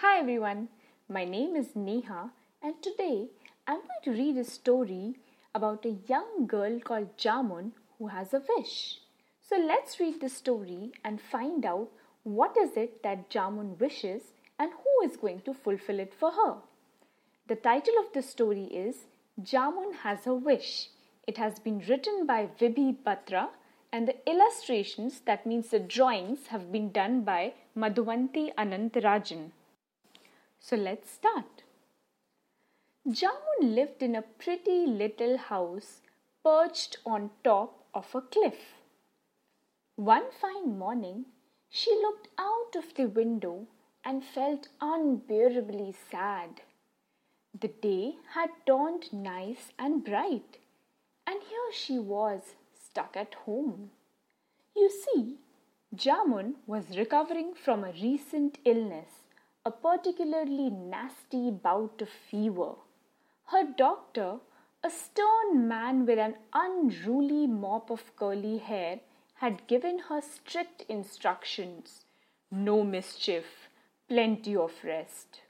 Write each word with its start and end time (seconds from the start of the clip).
Hi 0.00 0.20
everyone, 0.20 0.68
my 1.08 1.24
name 1.24 1.56
is 1.56 1.74
Neha, 1.74 2.30
and 2.62 2.80
today 2.80 3.26
I'm 3.66 3.80
going 3.80 4.04
to 4.04 4.12
read 4.12 4.36
a 4.36 4.44
story 4.44 5.16
about 5.56 5.84
a 5.84 5.96
young 6.06 6.46
girl 6.46 6.78
called 6.78 7.16
Jamun 7.18 7.72
who 7.98 8.06
has 8.06 8.32
a 8.32 8.40
wish. 8.48 9.00
So 9.42 9.56
let's 9.56 9.98
read 9.98 10.20
the 10.20 10.28
story 10.28 10.92
and 11.04 11.20
find 11.20 11.66
out 11.66 11.88
what 12.22 12.56
is 12.56 12.76
it 12.76 13.02
that 13.02 13.28
Jamun 13.28 13.76
wishes 13.80 14.22
and 14.56 14.70
who 14.70 15.08
is 15.08 15.16
going 15.16 15.40
to 15.40 15.52
fulfill 15.52 15.98
it 15.98 16.14
for 16.14 16.30
her. 16.30 16.58
The 17.48 17.56
title 17.56 17.94
of 17.98 18.12
the 18.12 18.22
story 18.22 18.66
is 18.66 19.06
Jamun 19.42 19.96
Has 20.04 20.28
a 20.28 20.32
Wish. 20.32 20.90
It 21.26 21.38
has 21.38 21.58
been 21.58 21.82
written 21.88 22.24
by 22.24 22.50
Vibhi 22.60 22.96
Batra 23.04 23.48
and 23.92 24.06
the 24.06 24.30
illustrations, 24.30 25.22
that 25.26 25.44
means 25.44 25.70
the 25.70 25.80
drawings, 25.80 26.46
have 26.50 26.70
been 26.70 26.92
done 26.92 27.22
by 27.22 27.54
Madhuvanti 27.76 28.54
Anantarajan. 28.54 29.50
So 30.60 30.76
let's 30.76 31.10
start. 31.10 31.62
Jamun 33.06 33.74
lived 33.74 34.02
in 34.02 34.14
a 34.14 34.22
pretty 34.22 34.86
little 34.86 35.38
house 35.38 36.02
perched 36.44 36.98
on 37.06 37.30
top 37.42 37.84
of 37.94 38.14
a 38.14 38.20
cliff. 38.20 38.74
One 39.96 40.30
fine 40.40 40.78
morning, 40.78 41.26
she 41.70 41.90
looked 41.90 42.28
out 42.38 42.76
of 42.76 42.94
the 42.94 43.06
window 43.06 43.66
and 44.04 44.24
felt 44.24 44.68
unbearably 44.80 45.94
sad. 46.10 46.62
The 47.58 47.68
day 47.68 48.16
had 48.34 48.50
dawned 48.66 49.12
nice 49.12 49.72
and 49.78 50.04
bright, 50.04 50.58
and 51.26 51.42
here 51.42 51.72
she 51.72 51.98
was 51.98 52.54
stuck 52.74 53.16
at 53.16 53.34
home. 53.46 53.90
You 54.76 54.90
see, 54.90 55.38
Jamun 55.94 56.54
was 56.66 56.96
recovering 56.96 57.54
from 57.54 57.84
a 57.84 57.92
recent 57.92 58.58
illness, 58.64 59.27
a 59.68 59.70
particularly 59.70 60.70
nasty 60.70 61.50
bout 61.50 62.00
of 62.00 62.08
fever. 62.08 62.72
Her 63.52 63.64
doctor, 63.64 64.36
a 64.82 64.88
stern 64.88 65.68
man 65.68 66.06
with 66.06 66.18
an 66.18 66.36
unruly 66.54 67.46
mop 67.46 67.90
of 67.90 68.16
curly 68.16 68.56
hair, 68.58 69.00
had 69.34 69.66
given 69.66 69.98
her 70.08 70.22
strict 70.22 70.86
instructions 70.88 72.04
no 72.50 72.82
mischief, 72.82 73.68
plenty 74.08 74.56
of 74.56 74.72
rest. 74.82 75.42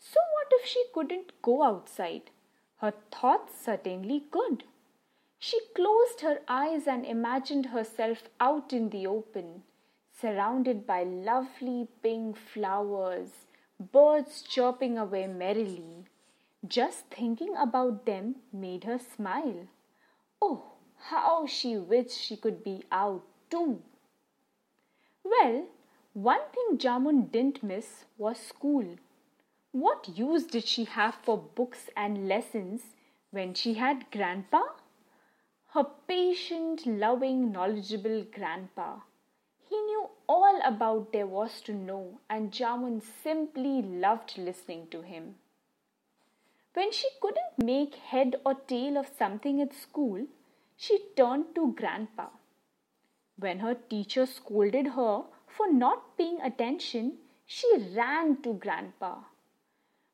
So, 0.00 0.18
what 0.34 0.48
if 0.60 0.66
she 0.66 0.84
couldn't 0.92 1.40
go 1.42 1.62
outside? 1.62 2.30
Her 2.78 2.92
thoughts 3.12 3.64
certainly 3.64 4.24
could. 4.32 4.64
She 5.38 5.60
closed 5.76 6.22
her 6.22 6.40
eyes 6.48 6.88
and 6.88 7.06
imagined 7.06 7.66
herself 7.66 8.24
out 8.40 8.72
in 8.72 8.90
the 8.90 9.06
open, 9.06 9.62
surrounded 10.20 10.86
by 10.86 11.02
lovely 11.02 11.88
pink 12.02 12.36
flowers, 12.36 13.46
birds 13.78 14.42
chirping 14.42 14.96
away 14.98 15.26
merrily. 15.26 16.04
Just 16.66 17.06
thinking 17.10 17.54
about 17.56 18.06
them 18.06 18.36
made 18.52 18.84
her 18.84 18.98
smile. 18.98 19.66
Oh, 20.40 20.72
how 20.98 21.46
she 21.46 21.76
wished 21.76 22.18
she 22.18 22.36
could 22.36 22.64
be 22.64 22.84
out 22.90 23.24
too. 23.50 23.82
Well, 25.22 25.66
one 26.14 26.48
thing 26.54 26.78
Jamun 26.78 27.30
didn't 27.30 27.62
miss 27.62 28.04
was 28.16 28.38
school. 28.38 28.96
What 29.72 30.18
use 30.18 30.44
did 30.44 30.64
she 30.66 30.84
have 30.84 31.16
for 31.16 31.36
books 31.36 31.90
and 31.96 32.26
lessons 32.26 32.82
when 33.30 33.54
she 33.54 33.74
had 33.74 34.10
Grandpa? 34.10 34.62
her 35.76 35.84
patient, 36.08 36.86
loving, 36.86 37.52
knowledgeable 37.52 38.24
grandpa. 38.32 39.00
He 39.68 39.76
knew 39.76 40.08
all 40.28 40.60
about 40.64 41.12
there 41.12 41.26
was 41.26 41.60
to 41.62 41.72
know, 41.72 42.20
and 42.30 42.52
Jamun 42.52 43.02
simply 43.22 43.82
loved 43.82 44.38
listening 44.38 44.88
to 44.90 45.02
him. 45.02 45.36
When 46.74 46.92
she 46.92 47.08
couldn't 47.20 47.64
make 47.64 47.94
head 47.94 48.36
or 48.44 48.54
tail 48.54 48.98
of 48.98 49.10
something 49.18 49.60
at 49.60 49.74
school, 49.74 50.26
she 50.76 50.98
turned 51.16 51.54
to 51.54 51.72
Grandpa. 51.72 52.28
When 53.38 53.60
her 53.60 53.74
teacher 53.74 54.26
scolded 54.26 54.88
her 54.88 55.24
for 55.46 55.72
not 55.72 56.16
paying 56.18 56.40
attention, 56.40 57.18
she 57.46 57.70
ran 57.94 58.42
to 58.42 58.54
Grandpa. 58.54 59.20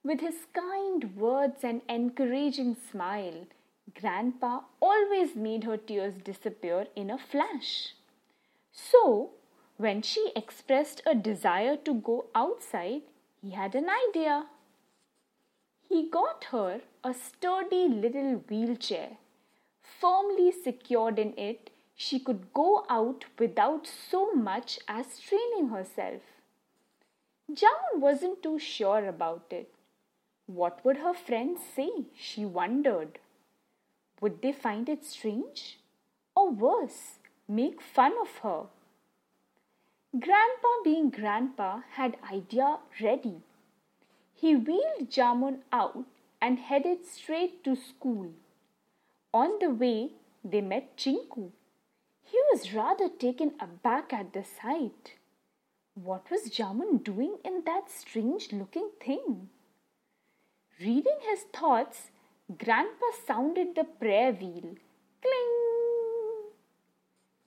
With 0.04 0.20
his 0.20 0.46
kind 0.52 1.16
words 1.16 1.62
and 1.62 1.82
encouraging 1.88 2.76
smile, 2.90 3.46
Grandpa 4.00 4.60
always 4.80 5.34
made 5.36 5.64
her 5.64 5.76
tears 5.76 6.14
disappear 6.14 6.86
in 6.94 7.10
a 7.10 7.18
flash. 7.18 7.94
So, 8.72 9.30
when 9.76 10.02
she 10.02 10.32
expressed 10.36 11.02
a 11.06 11.14
desire 11.14 11.76
to 11.76 11.94
go 11.94 12.26
outside, 12.34 13.02
he 13.40 13.50
had 13.50 13.74
an 13.74 13.88
idea. 14.08 14.46
He 15.88 16.08
got 16.08 16.44
her 16.50 16.80
a 17.04 17.14
sturdy 17.14 17.88
little 17.88 18.44
wheelchair. 18.48 19.18
Firmly 20.00 20.52
secured 20.52 21.18
in 21.18 21.36
it, 21.36 21.70
she 21.94 22.18
could 22.18 22.52
go 22.52 22.84
out 22.88 23.24
without 23.38 23.86
so 23.86 24.32
much 24.32 24.78
as 24.88 25.06
straining 25.06 25.68
herself. 25.68 26.22
Jamun 27.50 28.00
wasn't 28.00 28.42
too 28.42 28.58
sure 28.58 29.06
about 29.06 29.46
it. 29.50 29.74
What 30.46 30.84
would 30.84 30.98
her 30.98 31.14
friends 31.14 31.60
say? 31.76 31.90
She 32.16 32.44
wondered. 32.44 33.18
Would 34.20 34.42
they 34.42 34.52
find 34.52 34.88
it 34.88 35.04
strange? 35.04 35.78
Or 36.34 36.50
worse, 36.50 37.18
make 37.48 37.82
fun 37.82 38.14
of 38.20 38.38
her? 38.38 38.66
Grandpa, 40.20 40.68
being 40.84 41.08
grandpa, 41.08 41.80
had 41.92 42.18
idea 42.30 42.78
ready. 43.00 43.40
He 44.34 44.54
wheeled 44.54 45.08
Jamun 45.08 45.60
out 45.72 46.04
and 46.38 46.58
headed 46.58 47.06
straight 47.06 47.64
to 47.64 47.74
school. 47.74 48.30
On 49.32 49.58
the 49.58 49.70
way, 49.70 50.10
they 50.44 50.60
met 50.60 50.98
Chinku. 50.98 51.52
He 52.24 52.38
was 52.50 52.74
rather 52.74 53.08
taken 53.08 53.54
aback 53.58 54.12
at 54.12 54.34
the 54.34 54.44
sight. 54.44 55.14
What 55.94 56.30
was 56.30 56.50
Jamun 56.50 57.02
doing 57.02 57.38
in 57.42 57.62
that 57.64 57.90
strange 57.90 58.52
looking 58.52 58.90
thing? 59.02 59.48
Reading 60.78 61.20
his 61.22 61.44
thoughts, 61.54 62.10
Grandpa 62.58 63.12
sounded 63.26 63.74
the 63.74 63.84
prayer 63.84 64.32
wheel. 64.32 64.76
Cling! 65.22 65.61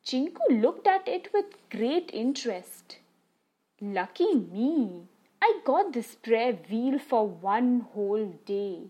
Chinku 0.05 0.61
looked 0.61 0.85
at 0.85 1.07
it 1.07 1.33
with 1.33 1.45
great 1.71 2.11
interest. 2.13 2.97
Lucky 3.81 4.35
me! 4.35 5.07
I 5.41 5.59
got 5.65 5.93
this 5.93 6.13
prayer 6.13 6.53
wheel 6.69 6.99
for 6.99 7.27
one 7.27 7.87
whole 7.91 8.27
day. 8.45 8.83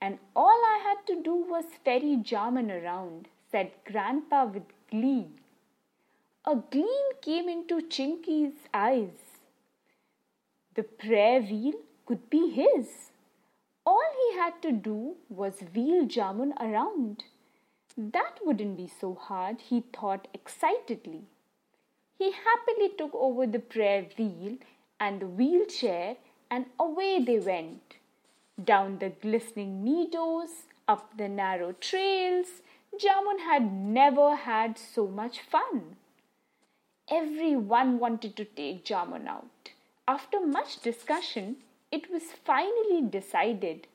And 0.00 0.20
all 0.36 0.62
I 0.72 0.78
had 0.84 1.04
to 1.08 1.20
do 1.20 1.34
was 1.34 1.64
ferry 1.84 2.16
Jamun 2.22 2.70
around, 2.70 3.26
said 3.50 3.72
Grandpa 3.84 4.44
with 4.44 4.62
glee. 4.88 5.26
A 6.44 6.54
gleam 6.54 7.08
came 7.20 7.48
into 7.48 7.80
Chinku's 7.80 8.68
eyes. 8.72 9.18
The 10.76 10.84
prayer 10.84 11.40
wheel 11.40 11.74
could 12.06 12.30
be 12.30 12.50
his. 12.50 13.10
All 13.84 14.12
he 14.20 14.38
had 14.38 14.62
to 14.62 14.70
do 14.70 15.16
was 15.28 15.64
wheel 15.74 16.06
Jamun 16.06 16.52
around. 16.60 17.24
That 17.96 18.38
wouldn't 18.44 18.76
be 18.76 18.88
so 18.88 19.14
hard, 19.14 19.60
he 19.62 19.80
thought 19.80 20.28
excitedly. 20.34 21.22
He 22.18 22.30
happily 22.32 22.90
took 22.90 23.14
over 23.14 23.46
the 23.46 23.58
prayer 23.58 24.06
wheel 24.18 24.58
and 25.00 25.20
the 25.20 25.26
wheelchair, 25.26 26.16
and 26.50 26.66
away 26.78 27.20
they 27.22 27.38
went. 27.38 27.96
Down 28.62 28.98
the 28.98 29.10
glistening 29.10 29.82
meadows, 29.82 30.64
up 30.86 31.16
the 31.16 31.28
narrow 31.28 31.72
trails, 31.72 32.62
Jamun 32.98 33.40
had 33.40 33.72
never 33.72 34.36
had 34.36 34.78
so 34.78 35.06
much 35.06 35.40
fun. 35.40 35.96
Everyone 37.10 37.98
wanted 37.98 38.36
to 38.36 38.44
take 38.44 38.84
Jamun 38.84 39.26
out. 39.26 39.70
After 40.08 40.40
much 40.40 40.80
discussion, 40.80 41.56
it 41.90 42.10
was 42.10 42.24
finally 42.44 43.02
decided. 43.02 43.86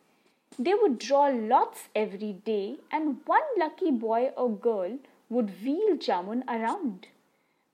They 0.60 0.74
would 0.74 1.00
draw 1.00 1.28
lots 1.28 1.88
every 1.96 2.34
day, 2.34 2.78
and 2.92 3.22
one 3.26 3.42
lucky 3.58 3.90
boy 3.90 4.32
or 4.36 4.50
girl 4.50 5.00
would 5.30 5.64
wheel 5.64 5.96
Jamun 5.96 6.44
around. 6.48 7.08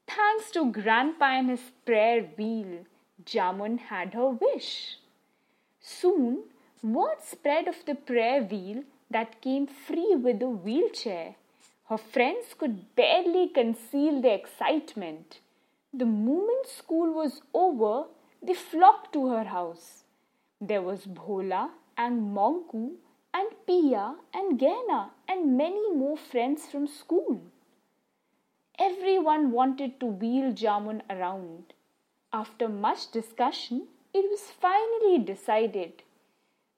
Thanks 0.07 0.51
to 0.51 0.71
Grandpa 0.71 1.25
and 1.25 1.49
his 1.49 1.71
prayer 1.85 2.21
wheel, 2.37 2.85
Jamun 3.25 3.79
had 3.79 4.13
her 4.13 4.29
wish. 4.29 4.97
Soon, 5.81 6.43
word 6.83 7.23
spread 7.23 7.67
of 7.67 7.83
the 7.85 7.95
prayer 7.95 8.43
wheel 8.43 8.83
that 9.09 9.41
came 9.41 9.65
free 9.65 10.15
with 10.15 10.39
the 10.39 10.49
wheelchair. 10.49 11.35
Her 11.89 11.97
friends 11.97 12.53
could 12.57 12.95
barely 12.95 13.47
conceal 13.47 14.21
their 14.21 14.35
excitement. 14.35 15.39
The 15.93 16.05
moment 16.05 16.67
school 16.67 17.11
was 17.11 17.41
over, 17.53 18.05
they 18.41 18.53
flocked 18.53 19.13
to 19.13 19.27
her 19.29 19.45
house. 19.45 20.03
There 20.61 20.81
was 20.81 21.05
Bhola 21.05 21.69
and 21.97 22.35
Monku 22.35 22.95
and 23.33 23.49
Pia 23.65 24.15
and 24.33 24.59
Gena 24.59 25.11
and 25.27 25.57
many 25.57 25.91
more 25.91 26.17
friends 26.17 26.67
from 26.67 26.87
school. 26.87 27.41
Everyone 28.79 29.51
wanted 29.51 29.99
to 29.99 30.05
wheel 30.05 30.53
Jamun 30.53 31.01
around. 31.09 31.73
After 32.31 32.69
much 32.69 33.09
discussion, 33.11 33.87
it 34.13 34.29
was 34.29 34.51
finally 34.51 35.17
decided. 35.17 36.03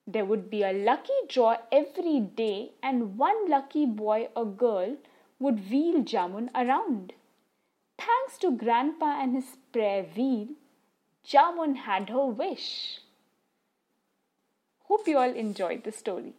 There 0.06 0.24
would 0.24 0.48
be 0.50 0.62
a 0.62 0.72
lucky 0.72 1.12
draw 1.28 1.58
every 1.70 2.20
day, 2.20 2.72
and 2.82 3.18
one 3.18 3.48
lucky 3.48 3.84
boy 3.84 4.28
or 4.34 4.46
girl 4.46 4.96
would 5.38 5.70
wheel 5.70 6.02
Jamun 6.02 6.48
around. 6.54 7.12
Thanks 7.98 8.38
to 8.38 8.50
Grandpa 8.50 9.20
and 9.20 9.34
his 9.34 9.56
prayer 9.72 10.04
wheel, 10.16 10.48
Jamun 11.24 11.76
had 11.76 12.08
her 12.08 12.26
wish. 12.26 13.00
Hope 14.90 15.06
you 15.06 15.18
all 15.18 15.32
enjoyed 15.32 15.84
the 15.84 15.92
story. 15.92 16.32